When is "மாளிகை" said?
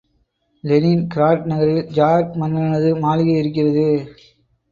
2.99-3.35